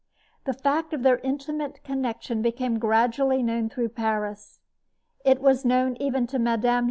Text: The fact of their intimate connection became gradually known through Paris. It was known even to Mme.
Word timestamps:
The 0.45 0.53
fact 0.55 0.93
of 0.93 1.03
their 1.03 1.19
intimate 1.19 1.83
connection 1.83 2.41
became 2.41 2.79
gradually 2.79 3.43
known 3.43 3.69
through 3.69 3.89
Paris. 3.89 4.59
It 5.23 5.39
was 5.43 5.63
known 5.63 5.95
even 5.99 6.25
to 6.25 6.39
Mme. 6.39 6.79